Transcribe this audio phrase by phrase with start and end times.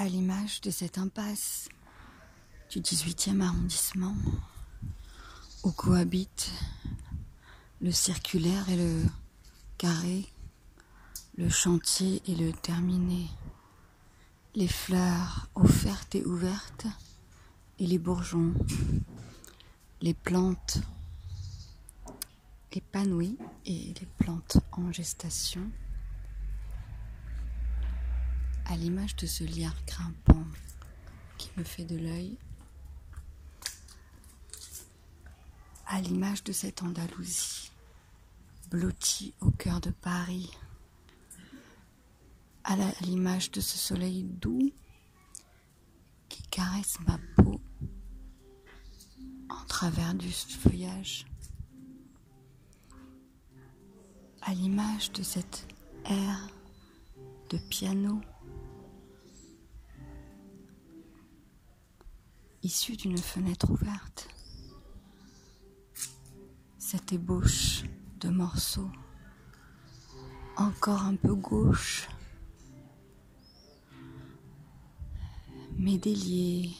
[0.00, 1.68] à l'image de cette impasse
[2.70, 4.16] du 18e arrondissement
[5.62, 6.50] où cohabitent
[7.82, 9.02] le circulaire et le
[9.76, 10.26] carré,
[11.36, 13.28] le chantier et le terminé,
[14.54, 16.86] les fleurs offertes et ouvertes
[17.78, 18.54] et les bourgeons,
[20.00, 20.80] les plantes
[22.72, 23.36] épanouies
[23.66, 25.70] et les plantes en gestation
[28.70, 30.46] à l'image de ce lierre grimpant
[31.38, 32.38] qui me fait de l'œil,
[35.88, 37.72] à l'image de cette Andalousie
[38.70, 40.48] blottie au cœur de Paris,
[42.62, 44.70] à l'image de ce soleil doux
[46.28, 47.60] qui caresse ma peau
[49.48, 51.26] en travers du feuillage,
[54.42, 55.66] à l'image de cette
[56.04, 56.48] air
[57.48, 58.20] de piano
[62.62, 64.28] issue d'une fenêtre ouverte.
[66.78, 67.84] Cette ébauche
[68.20, 68.90] de morceaux,
[70.56, 72.08] encore un peu gauche,
[75.78, 76.70] mais délié.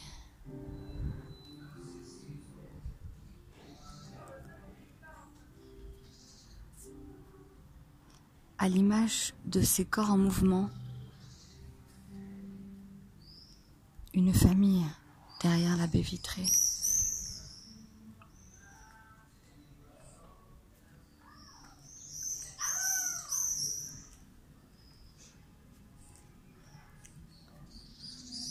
[8.59, 10.69] À l'image de ces corps en mouvement,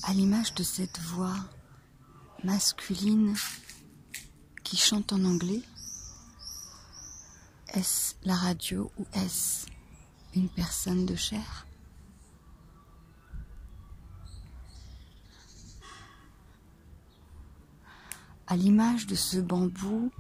[0.05, 1.37] À l'image de cette voix
[2.45, 3.35] masculine
[4.65, 5.63] qui chante en anglais,
[7.75, 9.67] est-ce la radio ou est-ce
[10.35, 11.67] une personne de chair?
[18.51, 20.11] À l'image de ce bambou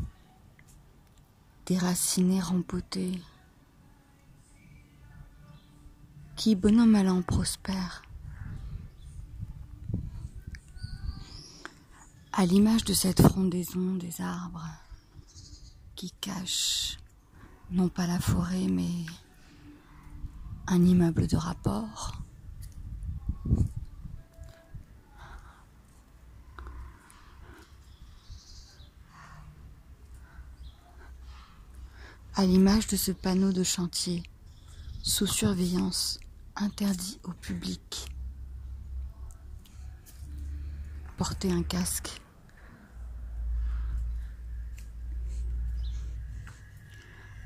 [1.66, 3.20] déraciné, rempoté,
[6.36, 8.02] qui, bonhomme allant, prospère.
[12.32, 14.68] À l'image de cette frondaison des arbres
[15.96, 16.98] qui cache
[17.72, 19.06] non pas la forêt mais
[20.68, 22.22] un immeuble de rapport.
[32.34, 34.22] À l'image de ce panneau de chantier,
[35.02, 36.20] sous surveillance,
[36.56, 38.06] interdit au public.
[41.16, 42.20] Porter un casque.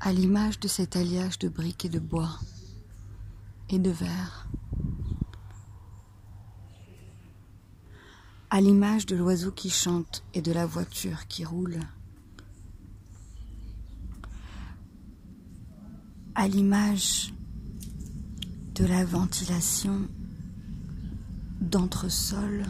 [0.01, 2.39] À l'image de cet alliage de briques et de bois
[3.69, 4.47] et de verre.
[8.51, 11.79] À l'image de l'oiseau qui chante et de la voiture qui roule.
[16.35, 17.33] À l'image
[18.75, 20.01] de la ventilation
[21.61, 22.65] d'entresol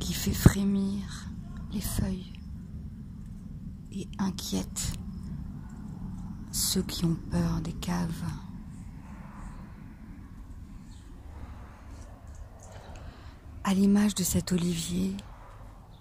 [0.00, 1.28] qui fait frémir
[1.72, 2.32] les feuilles
[3.92, 4.92] et inquiète
[6.50, 8.24] ceux qui ont peur des caves.
[13.62, 15.14] À l'image de cet olivier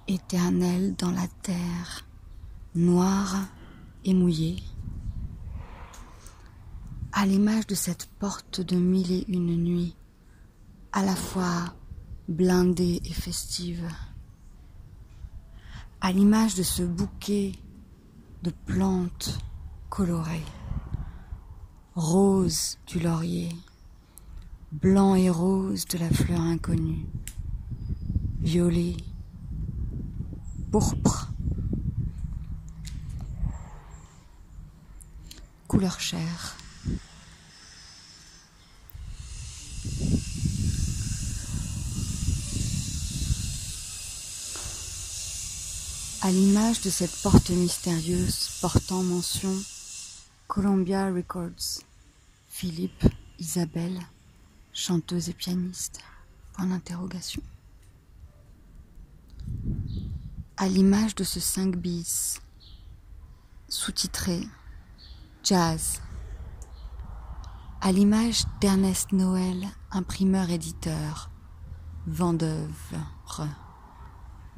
[0.08, 2.08] éternel dans la terre,
[2.74, 3.36] noire
[4.06, 4.64] et mouillée
[7.20, 9.96] à l'image de cette porte de mille et une nuits,
[10.92, 11.74] à la fois
[12.28, 13.90] blindée et festive,
[16.00, 17.54] à l'image de ce bouquet
[18.44, 19.40] de plantes
[19.90, 20.46] colorées,
[21.96, 23.50] rose du laurier,
[24.72, 27.08] blanc et rose de la fleur inconnue,
[28.42, 28.96] violet,
[30.70, 31.32] pourpre,
[35.68, 36.58] couleur chair.
[46.28, 49.54] À l'image de cette porte mystérieuse portant mention
[50.50, 51.86] Columbia Records,
[52.50, 53.06] Philippe,
[53.40, 53.98] Isabelle,
[54.74, 56.02] chanteuse et pianiste,
[56.52, 57.42] point d'interrogation.
[60.58, 62.42] À l'image de ce 5 bis,
[63.70, 64.42] sous-titré
[65.46, 66.02] Jazz,
[67.80, 71.32] à l'image d'Ernest Noël, imprimeur-éditeur,
[72.06, 72.68] vendeur,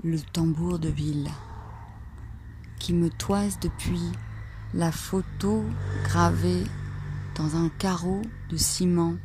[0.02, 1.30] le tambour de ville
[2.80, 4.02] qui me toise depuis
[4.74, 5.64] la photo
[6.04, 6.64] gravée
[7.36, 9.16] dans un carreau de ciment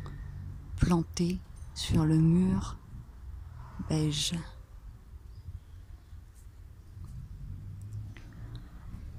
[0.77, 1.39] planté
[1.73, 2.77] sur le mur
[3.89, 4.33] beige.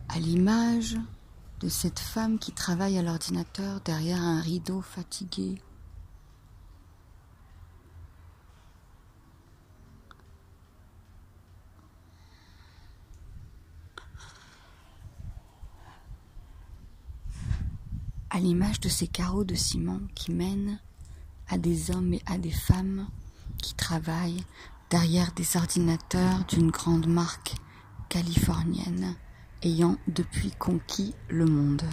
[0.09, 0.97] À l'image
[1.61, 5.56] de cette femme qui travaille à l'ordinateur derrière un rideau fatigué.
[18.37, 20.79] À l'image de ces carreaux de ciment qui mènent
[21.49, 23.09] à des hommes et à des femmes
[23.56, 24.44] qui travaillent
[24.91, 27.55] derrière des ordinateurs d'une grande marque
[28.11, 29.15] californienne
[29.62, 31.85] ayant depuis conquis le monde.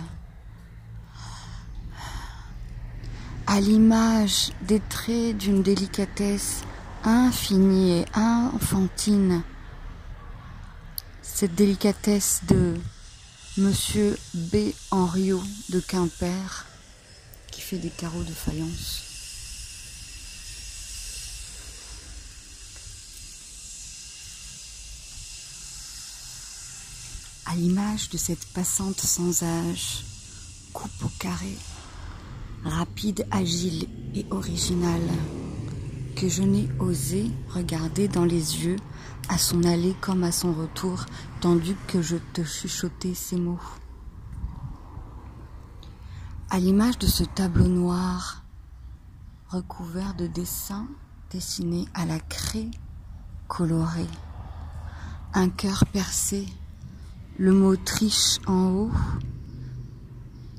[3.47, 6.65] À l'image des traits d'une délicatesse
[7.05, 9.43] infinie et enfantine,
[11.21, 12.73] cette délicatesse de
[13.55, 14.71] Monsieur B.
[14.89, 16.65] Henriot de Quimper
[17.51, 19.03] qui fait des carreaux de faïence.
[27.45, 30.03] À l'image de cette passante sans âge,
[30.73, 31.55] coupe au carré,
[32.63, 35.07] rapide, agile et originale,
[36.15, 38.77] que je n'ai osé regarder dans les yeux
[39.29, 41.05] à son aller comme à son retour,
[41.41, 43.59] tandis que je te chuchotais ces mots.
[46.49, 48.43] À l'image de ce tableau noir
[49.49, 50.87] recouvert de dessins
[51.31, 52.71] dessinés à la craie
[53.47, 54.09] colorée,
[55.33, 56.45] un cœur percé,
[57.37, 58.91] le mot triche en haut,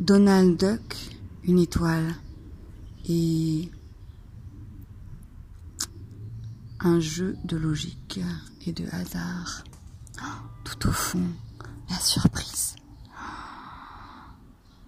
[0.00, 0.96] Donald Duck,
[1.44, 2.14] une étoile,
[3.08, 3.70] et
[6.84, 8.20] un jeu de logique
[8.66, 9.64] et de hasard.
[10.64, 11.26] Tout au fond,
[11.88, 12.76] la surprise.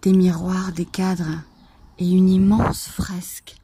[0.03, 1.41] Des miroirs, des cadres
[1.99, 3.57] et une immense fresque.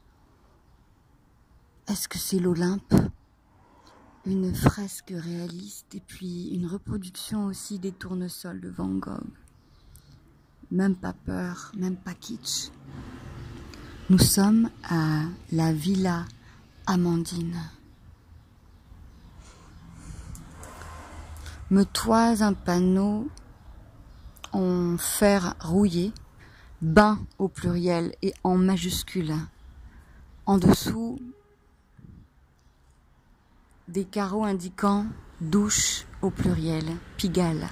[1.87, 2.95] Est-ce que c'est l'Olympe?
[4.25, 9.21] Une fresque réaliste et puis une reproduction aussi des tournesols de Van Gogh.
[10.71, 12.71] Même pas peur, même pas kitsch.
[14.09, 16.25] Nous sommes à la Villa
[16.87, 17.61] Amandine.
[21.73, 23.27] Me toise un panneau
[24.51, 26.13] en fer rouillé,
[26.83, 29.33] bain au pluriel et en majuscule.
[30.45, 31.19] En dessous,
[33.87, 35.07] des carreaux indiquant
[35.41, 36.85] douche au pluriel,
[37.17, 37.67] Pigalle.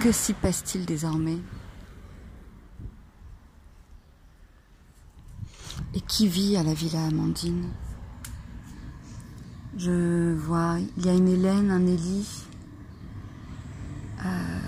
[0.00, 1.40] Que s'y passe-t-il désormais?
[5.94, 7.70] Et qui vit à la Villa Amandine?
[9.76, 12.44] Je vois, il y a une Hélène, un Élie.
[14.24, 14.58] Euh,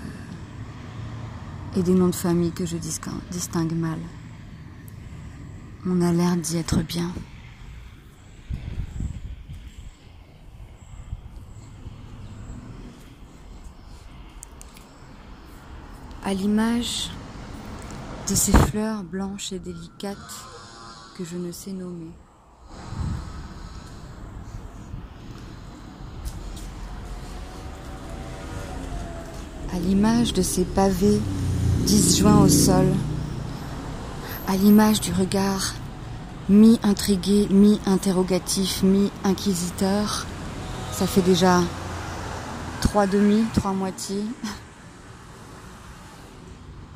[1.75, 3.99] et des noms de famille que je distingue mal.
[5.85, 7.11] On a l'air d'y être bien.
[16.23, 17.09] À l'image
[18.27, 20.17] de ces fleurs blanches et délicates
[21.17, 22.11] que je ne sais nommer.
[29.73, 31.19] À l'image de ces pavés
[31.85, 32.87] disjoints au sol,
[34.47, 35.73] à l'image du regard
[36.49, 40.25] mi-intrigué, mi-interrogatif, mi-inquisiteur,
[40.93, 41.61] ça fait déjà
[42.81, 44.23] trois demi, trois moitiés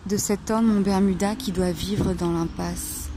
[0.05, 3.10] de cet homme en Bermuda qui doit vivre dans l'impasse.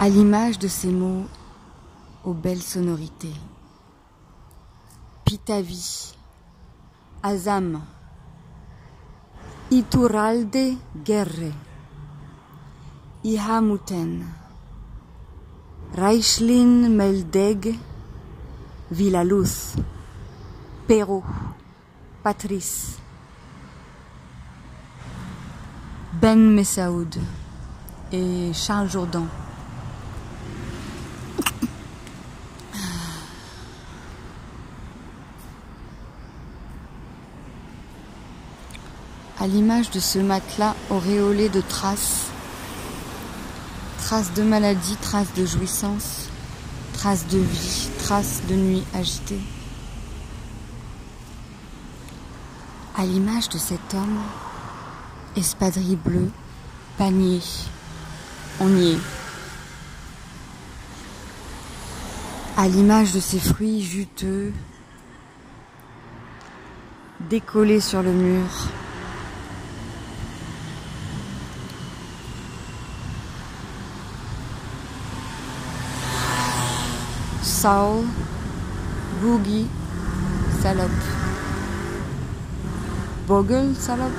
[0.00, 1.24] À l'image de ces mots
[2.24, 3.34] aux belles sonorités.
[5.24, 6.14] Pitavi,
[7.22, 7.82] Azam,
[9.70, 11.52] Ituralde Guerre,
[13.24, 14.24] Ihamuten,
[15.96, 17.74] Reichlin Meldeg,
[18.92, 19.74] Villaluz,
[20.86, 21.24] Perrault,
[22.22, 22.98] Patrice,
[26.20, 27.16] Ben Messaoud
[28.12, 29.26] et Charles Jourdan.
[39.40, 42.26] À l'image de ce matelas auréolé de traces,
[43.98, 46.28] traces de maladie, traces de jouissance,
[46.92, 49.40] traces de vie, traces de nuit agitée.
[52.96, 54.18] À l'image de cet homme,
[55.36, 56.30] espadrille bleue,
[56.96, 57.40] panier,
[58.58, 58.98] on y est.
[62.56, 64.52] À l'image de ces fruits juteux,
[67.30, 68.48] décollé sur le mur.
[77.60, 78.04] Saul,
[79.20, 79.66] Boogie,
[80.62, 80.90] salope.
[83.26, 84.12] Bogle, salope.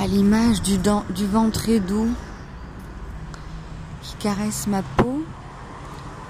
[0.00, 2.08] À l'image du, du vent très doux
[4.02, 5.22] qui caresse ma peau,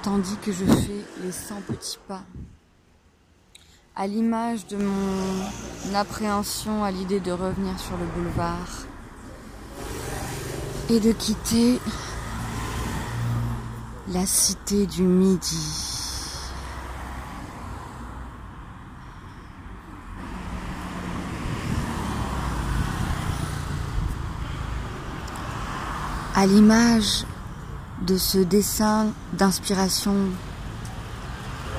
[0.03, 2.25] tandis que je fais les 100 petits pas.
[3.95, 8.87] À l'image de mon appréhension à l'idée de revenir sur le boulevard
[10.89, 11.81] et de quitter
[14.09, 15.59] la cité du Midi.
[26.37, 27.25] À l'image
[28.03, 30.15] de ce dessin d'inspiration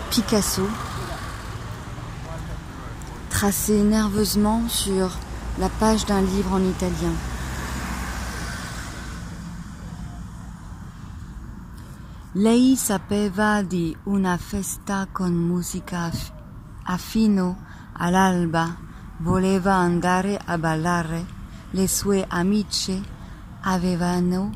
[0.09, 0.67] Picasso,
[3.29, 5.11] tracé nerveusement sur
[5.59, 7.13] la page d'un livre en italien.
[12.39, 16.11] Lei sapeva di una festa con musica
[16.83, 18.77] a fino all'alba,
[19.21, 21.25] voleva andare a ballare,
[21.71, 23.01] le sue amiche
[23.61, 24.51] avevano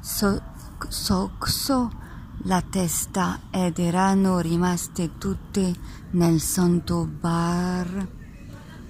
[0.00, 0.42] so,
[2.42, 5.74] la testa ed erano rimaste tutte
[6.10, 8.06] nel santo bar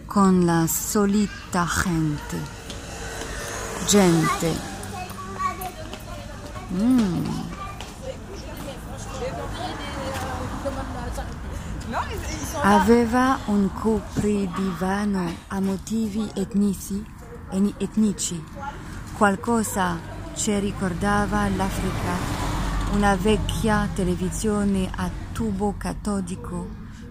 [0.06, 2.38] con la solita gente.
[3.86, 4.72] Gente.
[6.72, 7.53] Mm.
[12.66, 17.04] Aveva un copridivano a motivi etnici,
[17.76, 18.42] etnici.
[19.18, 19.98] Qualcosa
[20.32, 22.16] ci ricordava l'Africa,
[22.94, 26.66] una vecchia televisione a tubo catodico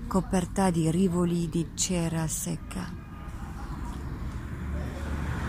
[0.08, 2.92] coperta di rivoli di cera secca.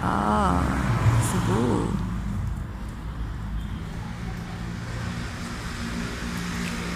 [0.03, 0.61] Ah,
[1.23, 1.89] c'est beau.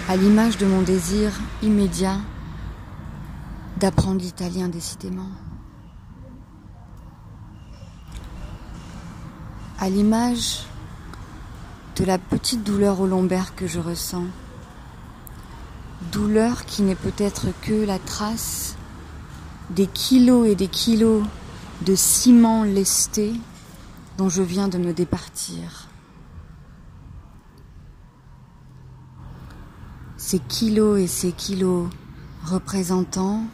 [0.07, 2.17] à l'image de mon désir immédiat
[3.79, 5.29] d'apprendre l'italien décidément.
[9.79, 10.65] À l'image
[11.95, 14.25] de la petite douleur au lombaire que je ressens.
[16.11, 18.75] Douleur qui n'est peut-être que la trace
[19.69, 21.23] des kilos et des kilos
[21.85, 23.33] de ciment lesté
[24.17, 25.89] dont je viens de me départir.
[30.29, 31.89] ces kilos et ces kilos
[32.45, 33.45] représentant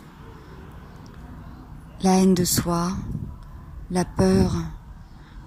[2.04, 2.92] la haine de soi,
[3.90, 4.54] la peur,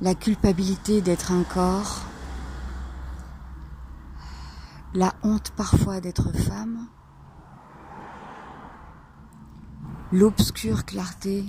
[0.01, 2.03] la culpabilité d'être un corps,
[4.95, 6.87] la honte parfois d'être femme,
[10.11, 11.45] l'obscure clarté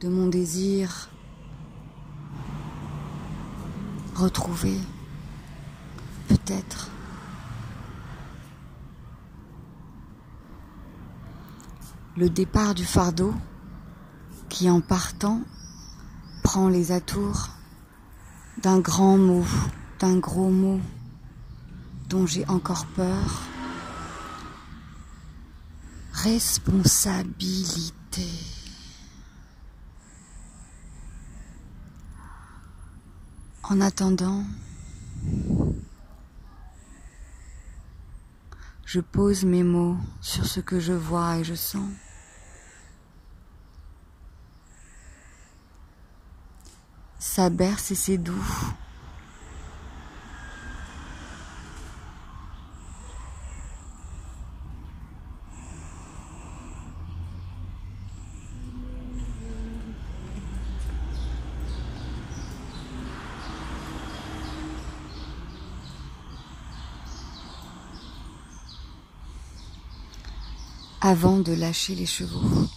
[0.00, 1.08] de mon désir
[4.14, 4.78] retrouvé,
[6.28, 6.90] peut-être.
[12.16, 13.34] le départ du fardeau
[14.54, 15.42] qui en partant
[16.44, 17.48] prend les atours
[18.62, 19.44] d'un grand mot,
[19.98, 20.80] d'un gros mot
[22.08, 23.42] dont j'ai encore peur.
[26.12, 28.28] Responsabilité.
[33.64, 34.44] En attendant,
[38.86, 41.90] je pose mes mots sur ce que je vois et je sens.
[47.34, 48.32] Ça berce et c'est doux.
[71.00, 72.68] avant de lâcher les chevaux.